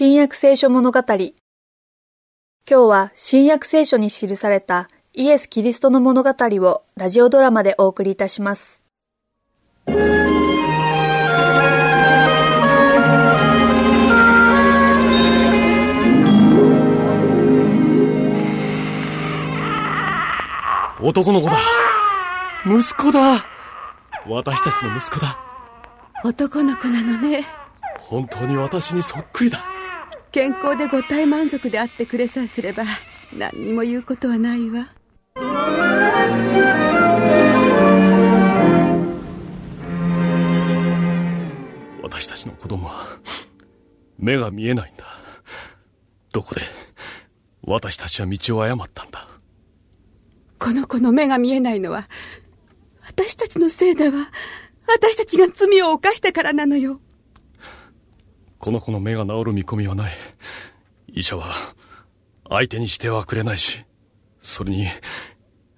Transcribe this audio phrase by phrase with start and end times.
[0.00, 1.00] 新約聖書物語。
[1.00, 1.32] 今
[2.68, 8.80] 日は新約聖書に記されたイエス・キリストの物語をラジオドラマでお送りいたします。
[21.00, 21.58] 男の子だ。
[22.64, 23.44] 息子だ。
[24.28, 25.36] 私たちの息子だ。
[26.24, 27.44] 男の子なのね。
[27.98, 29.58] 本当に私にそっくりだ
[30.30, 32.84] 健康でご体満足であってくれさえすれば
[33.32, 34.88] 何にも言うことはないわ。
[42.02, 43.06] 私たちの子供は
[44.18, 45.04] 目が見えないんだ。
[46.32, 46.60] どこで
[47.62, 49.26] 私たちは道を誤ったんだ。
[50.58, 52.08] この子の目が見えないのは
[53.06, 54.30] 私たちのせいだわ。
[54.86, 57.00] 私たちが罪を犯したからなのよ
[58.68, 60.12] この子の目が治る見込みはない。
[61.08, 61.46] 医者は
[62.50, 63.82] 相手にしてはくれないし、
[64.38, 64.86] それに、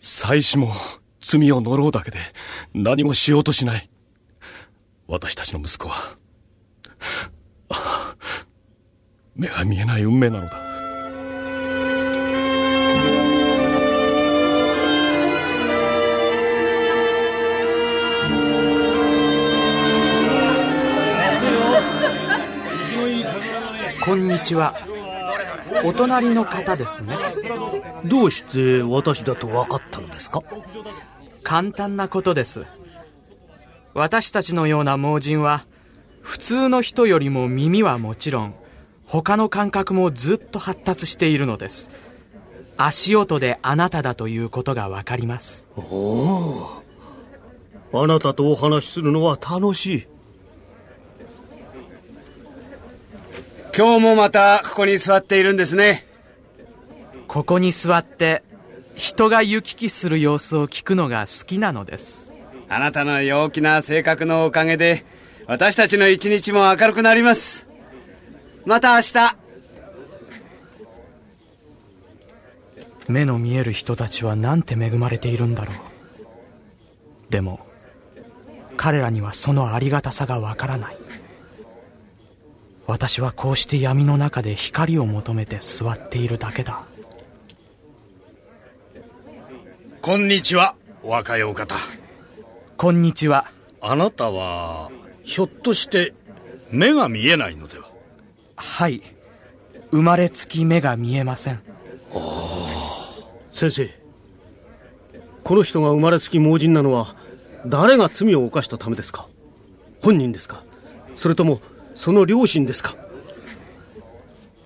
[0.00, 0.72] 妻子も
[1.20, 2.16] 罪を呪うだけで
[2.72, 3.90] 何もしようとしない。
[5.06, 6.16] 私たちの息子は、
[9.36, 10.57] 目が見えない運命なのだ。
[24.04, 24.74] こんにちは。
[25.84, 27.16] お隣の方ですね。
[28.04, 30.42] どうして私だと分かったのですか？
[31.42, 32.64] 簡単なことです。
[33.94, 35.66] 私たちのような盲人は
[36.22, 38.54] 普通の人よりも耳はもちろん
[39.04, 41.90] 他の感覚もずっと発達しているのです。
[42.76, 45.66] 足音であなただということがわかります。
[45.76, 46.82] おお。
[47.92, 50.06] あなたとお話しするのは楽しい
[53.78, 56.04] 今日もまたここに座っているんですね。
[57.28, 58.42] ここに座って
[58.96, 62.28] 人が行き来する様子を聞くのが好きなのです。
[62.68, 65.04] あなたの陽気な性格のおかげで
[65.46, 67.68] 私たちの一日も明るくなります。
[68.64, 69.36] また明日。
[73.06, 75.76] 目の見える人たちはなんて恵まれているんだろう。
[77.30, 77.60] でも、
[78.76, 80.96] 彼らにはそのありがたさがわからない。
[82.88, 86.84] 私はこうして闇の中で光を求めて座っているだけだ。
[90.00, 91.76] こんにちは若いお方。
[92.78, 93.52] こんにちは。
[93.82, 94.90] あなたは
[95.22, 96.14] ひょっとして
[96.72, 97.90] 目が見えないのでは？
[98.56, 99.02] はい。
[99.90, 101.56] 生まれつき目が見えません。
[101.56, 101.58] あ
[102.14, 102.18] あ。
[103.50, 103.90] 先生。
[105.44, 107.16] この人が生まれつき盲人なのは
[107.66, 109.28] 誰が罪を犯したためですか？
[110.02, 110.62] 本人ですか？
[111.14, 111.60] それとも
[111.98, 112.94] その両親ですか？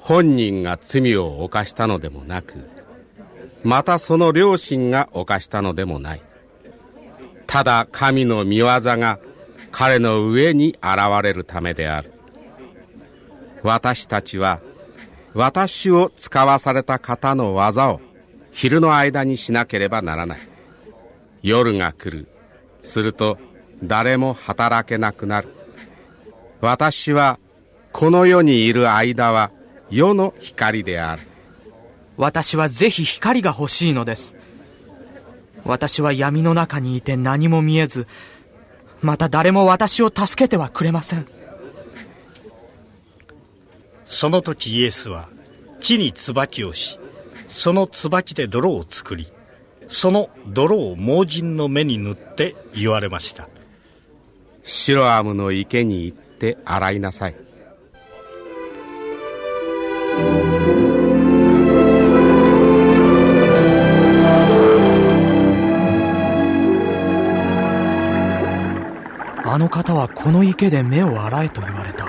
[0.00, 2.68] 本人が罪を犯したのでもなく
[3.62, 6.22] またその両親が犯したのでもない。
[7.46, 9.20] ただ神の御業が
[9.70, 12.12] 彼の上に現れるためである。
[13.62, 14.60] 私たちは
[15.32, 18.00] 私を使わされた方の技を
[18.50, 20.40] 昼の間にしなければならない。
[21.42, 22.26] 夜が来る。
[22.82, 23.38] すると
[23.84, 25.54] 誰も働けなくなる。
[26.60, 27.38] 私は
[27.92, 29.50] この世にいる間は
[29.90, 31.22] 世の光である。
[32.16, 34.36] 私はぜひ光が欲しいのです。
[35.64, 38.06] 私は闇の中にいて何も見えず
[39.00, 41.26] また誰も私を助けてはくれません。
[44.04, 45.28] その時イエスは
[45.80, 46.98] 地に椿をし
[47.48, 49.32] その椿で泥を作り
[49.88, 53.48] その泥を盲人の目に塗って言われました。
[54.62, 56.29] シロアムの池に行って
[56.64, 57.36] 洗いなさい。
[69.44, 72.06] あの方はこの池で目を洗えと言われた。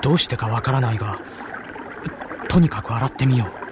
[0.00, 1.20] どうしてかわからないが
[2.48, 3.62] とにかく洗ってみよう。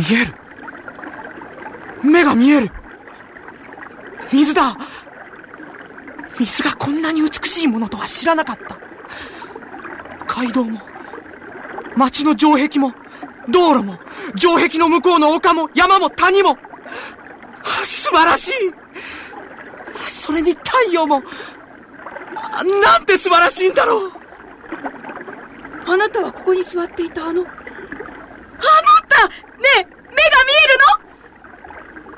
[0.00, 0.34] 見える。
[2.02, 2.70] 目が見える。
[4.32, 4.76] 水だ。
[6.38, 8.78] 水がこんなに美しいものとは知らなかった。
[10.26, 10.80] 街道も、
[11.96, 12.92] 街の城壁も、
[13.48, 13.98] 道路も、
[14.36, 16.56] 城壁の向こうの丘も、山も谷も、
[17.82, 18.52] 素晴らしい。
[20.06, 21.22] それに太陽も、
[22.82, 24.12] なんて素晴らしいんだろう。
[25.86, 27.50] あなたはここに座っていたあの、あな
[29.08, 29.26] た！
[29.28, 29.34] ね
[29.80, 29.86] え、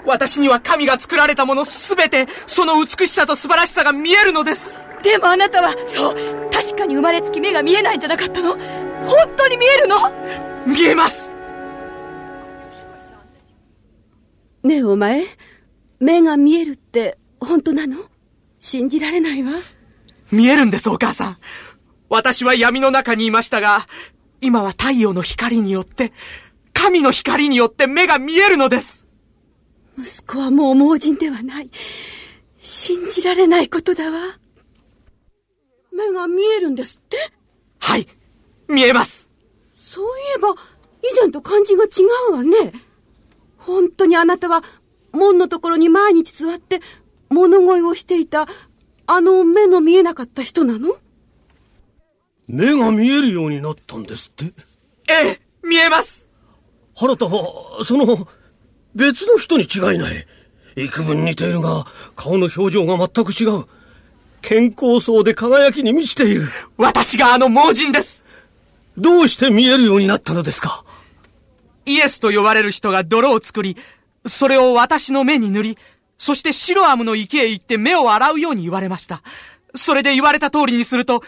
[0.07, 4.77] 私には神が作られたものすべて、その美しさと素晴らしさが見えるのです。
[5.03, 6.15] でもあなたは、そう、
[6.53, 8.59] 確かに生まれつき目が見えないんじゃなかったの本
[9.37, 9.97] 当に見えるの？
[10.67, 11.33] 見えます
[14.63, 15.25] ねえお前、
[16.01, 17.97] 目が見えるって本当なの？
[18.59, 19.53] 信じられないわ。
[20.31, 21.39] 見えるんです、お母さん。
[22.11, 23.87] 私は闇の中にいましたが、
[24.43, 26.13] 今は太陽の光によって、
[26.75, 29.07] 神の光によって目が見えるのです。
[30.03, 31.71] 息子はもう盲人ではない。
[32.59, 34.39] 信じられないことだわ。
[35.93, 37.17] 目が見えるんですって？
[37.79, 38.07] はい、
[38.69, 39.31] 見えます。
[39.77, 40.51] そういえば、
[41.03, 41.89] 以前と感じが違
[42.31, 42.73] うわね。
[43.59, 44.63] 本当にあなたは、
[45.13, 46.81] 門のところに毎日座って、
[47.29, 48.47] 物乞いをしていた、
[49.07, 50.97] あの目の見えなかった人なの？
[52.47, 54.53] 目が見えるようになったんですって
[55.09, 56.29] ええ、見えます
[56.97, 58.29] あなたは、その、
[58.95, 60.27] 別の人に違いない。
[60.77, 61.85] 幾分似ているが、
[62.17, 63.65] 顔の表情が全く違う。
[64.43, 66.49] 健康そうで輝きに満ちている。
[66.77, 68.25] 私があの盲人です。
[68.97, 70.85] どうして見えるようになったのですか？
[71.87, 73.77] イエスと呼ばれる人が泥を作り、
[74.27, 75.79] それを私の目に塗り、
[76.19, 79.23] そしてシロアムの池へ行って目を洗うように言われました。
[79.75, 81.23] それで言われた通りにすると、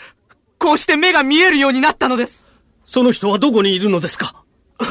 [0.59, 2.47] こうして目が見えるようになったのです。
[2.85, 4.45] その人はどこにいるのですか？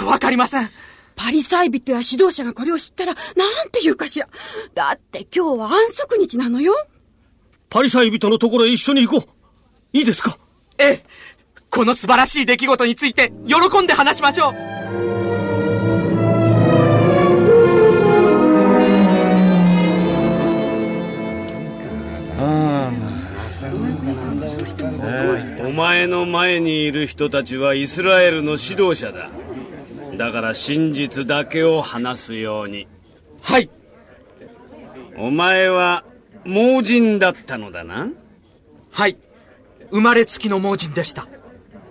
[0.05, 0.69] わかりません。
[1.15, 3.19] パリサイ人や指導者がこれを知ったら、な
[3.65, 4.27] んて言うかしら。
[4.73, 6.73] だって今日は安息日なのよ。
[7.69, 9.97] パリサイ人のところへ一緒に行こう。
[9.97, 10.37] いいですか？
[10.77, 11.03] ええ。
[11.69, 14.55] この素晴らしい出来事について、喜んで話しましょう。
[25.63, 29.29] お前の前にいる人たちはイスラエルの指導者だ。
[30.21, 32.87] だから真実だけを話すように。
[33.41, 33.71] はい。
[35.17, 36.03] お前は
[36.45, 38.07] 盲人だったのだな。
[38.91, 39.17] はい。
[39.89, 41.27] 生まれつきの盲人でした。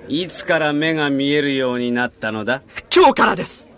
[0.06, 2.62] いつから目が見えるようになったのだ？
[2.94, 3.68] 今日からです。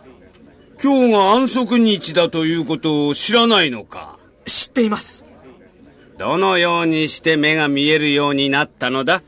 [0.83, 4.19] 今日が安息日だということを知らないのか？
[4.45, 5.25] 知っています。
[6.19, 9.23] どのようにして目が見えるようになったのだ？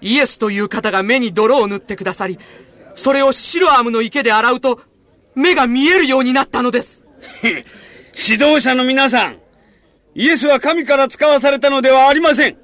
[0.00, 2.38] イエスという方が目に泥を塗ってくださり
[2.94, 4.80] それをシロアムの池で洗うと、
[5.34, 7.04] 目が見えるようになったのです。
[7.42, 9.38] 指導者の皆さん、
[10.14, 12.56] イエスは神から使わされたのではありません。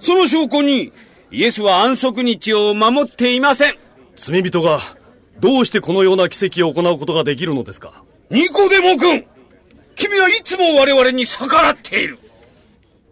[0.00, 0.92] その証拠に、
[1.30, 3.76] イエスは安息日を守っていません。
[4.16, 4.80] 罪人が、
[5.38, 8.02] どうしてこのような奇跡を行うことができるのですか？
[8.30, 9.24] ニコデモ君
[9.94, 12.18] 君はいつも我々に逆らっている。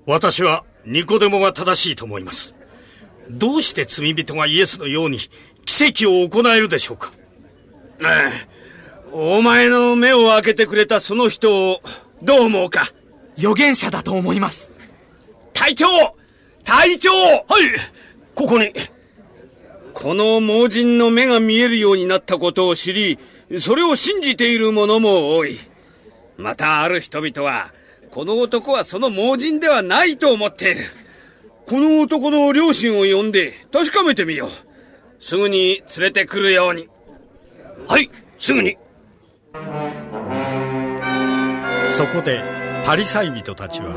[0.06, 2.54] 私はニコデモが正しいと思います。
[3.30, 5.18] どうして罪人がイエスのように
[5.66, 7.12] 奇跡を行えるでしょうか？
[9.12, 11.80] お前の目を開けてくれたその人を
[12.22, 12.90] どう思うか？
[13.36, 14.72] 預言者だと思います。
[15.52, 15.86] 隊長！
[16.64, 17.10] 隊長！
[17.10, 17.44] はい。
[18.34, 18.72] ここに。
[19.92, 23.18] この盲人の目が見えるようになったことを知り
[23.58, 25.58] それを信じている者も多い。
[26.36, 27.72] またある人々は
[28.10, 30.84] この男はその盲人ではないと思っている。
[31.66, 34.50] この男の両親を呼んで確かめてみよう
[35.18, 36.88] すぐに連れてくるように。
[37.86, 38.76] はい、すぐに。
[41.88, 42.42] そこで
[42.84, 43.94] パリサイ人たちは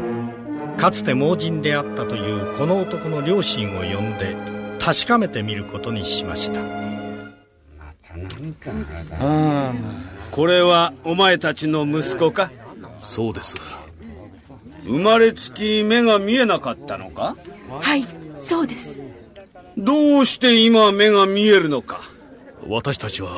[0.77, 4.35] かつて盲人であったというこの男の両親を呼んで
[4.79, 6.61] 確かめてみることにしました。
[6.61, 6.67] ま
[8.01, 8.71] た何か
[9.19, 9.73] ああ
[10.31, 12.51] これはお前たちの息子か？
[12.97, 13.55] そうです。
[14.83, 17.35] 生まれつき目が見えなかったのか？
[17.81, 18.05] はい
[18.39, 19.03] そうです
[19.79, 22.01] どうして今目が見えるのか？
[22.67, 23.29] 私たちは、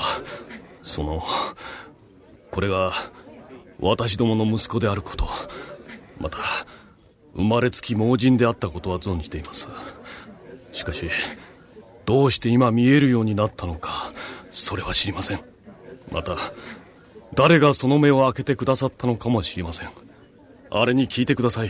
[0.81, 1.24] その、
[2.50, 2.91] これが
[3.79, 5.27] 私どもの息子であること、
[6.19, 6.39] また、
[7.36, 9.69] 生まれつき盲人であったことは存じています。
[10.74, 11.10] しかし、
[12.05, 14.12] どうして今見えるようになったのか、
[14.50, 15.43] それは知りません。
[16.12, 16.38] また、
[17.36, 19.89] 誰がその目を開けてくださったのかも知りません。
[20.71, 21.69] あれに聞いてください。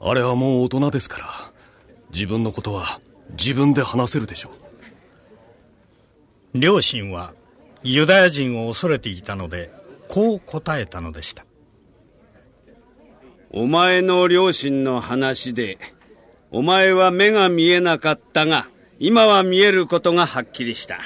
[0.00, 1.28] あれはもう大人ですから、
[2.12, 4.50] 自分のことは自分で話せるでしょ
[6.54, 6.58] う。
[6.58, 7.34] 両親は
[7.82, 9.70] ユダヤ人を恐れていたので
[10.08, 11.44] こう答えたのでした。
[13.50, 15.78] お前の両親の話で
[16.50, 18.68] お前は目が見えなかったが
[18.98, 20.98] 今は見えることがはっきりした。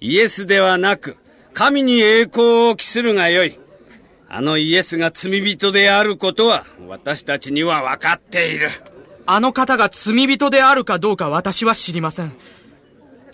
[0.00, 1.16] イエスではなく
[1.52, 3.58] 神に栄光を期するがよい。
[4.30, 8.70] あのイエスが罪人であることは私たちには分かっている。
[9.30, 12.32] あの方が罪人であるかどうか私は知りません。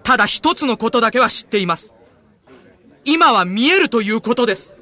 [0.03, 1.95] ただ一つのことだけは知っています。
[3.05, 4.73] 今は見えるということです。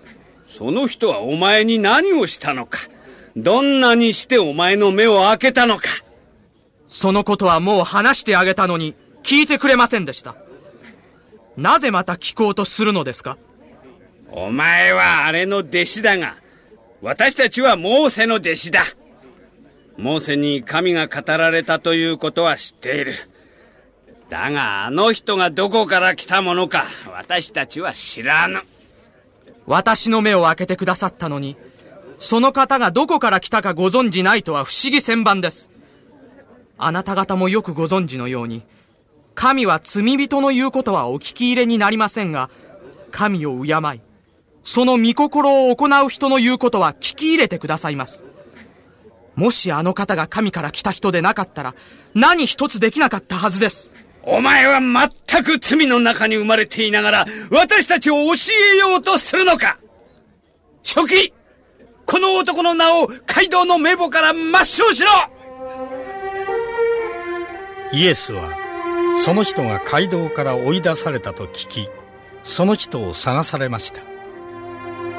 [0.47, 2.79] その人はお前に何をしたのか
[3.37, 5.85] どんなにしてお前の目を開けたのか
[6.89, 10.35] そのことはもう話してあげたのに聞いてくれませんでした。
[11.59, 13.37] なぜまた聞こうとするのですか？
[14.31, 16.37] お前はあれの弟子だが、
[17.03, 18.85] 私たちはモーセの弟子だ。
[19.99, 23.15] モーセに神が語られたということは知っている。
[24.31, 28.63] だがあの人がどこから来たものか私たちは知らぬ。
[29.67, 31.57] 私の目を開けてくださったのに、
[32.19, 35.71] その方がどこから来たかご存じないとは不思議千番です。
[36.79, 38.63] あなた方もよくご存知のように、
[39.35, 42.51] 神は罪人の言うことはお聞き入れになりませんが、
[43.11, 44.01] 神を敬い、
[44.65, 48.25] その御心を行う人の言うことは聞き入れてくださいます。
[49.35, 51.75] もしあの方が神から来た人でなかったら、
[52.15, 53.93] 何一つできなかったはずです。
[54.25, 58.35] お前は全く罪の中に生まれていながら、私たちを教
[58.75, 59.79] えようとするのか
[60.85, 61.33] 初期
[62.07, 65.09] この男の名を街道の名簿から抹消しろ
[67.93, 68.57] イエスは
[69.23, 71.89] その人が街道から追い出されたと聞き
[72.43, 74.03] その人を探されました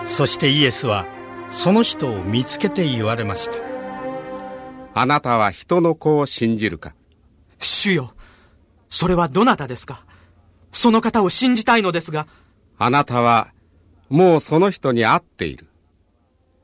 [0.06, 1.08] そしてイエスは
[1.50, 3.73] その人を見つけて言われました
[4.94, 6.94] あなたは人の子を信じるか？
[7.60, 8.14] 主よ、
[8.90, 10.04] それはどなたですか？
[10.72, 12.28] その方を信じたいのですが、
[12.78, 13.54] あなたは
[14.10, 15.68] もうその人に会っている。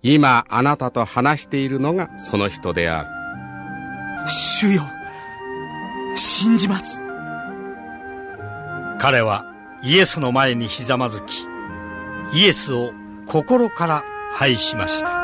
[0.01, 4.29] 今あなたと話しているのがその人である。
[4.29, 4.83] 主よ、
[6.15, 7.01] 信じます。
[8.99, 9.45] 彼は
[9.81, 11.45] イエスの前にひざまずき
[12.33, 12.91] イエスを
[13.25, 15.18] 心から拝しました